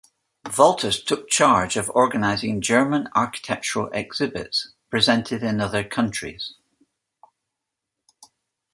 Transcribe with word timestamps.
Wolters 0.57 1.03
took 1.05 1.29
charge 1.29 1.77
of 1.77 1.91
organizing 1.91 2.59
German 2.59 3.07
architectural 3.13 3.87
exhibits 3.93 4.73
presented 4.89 5.43
in 5.43 5.61
other 5.61 5.83
countries. 5.83 6.55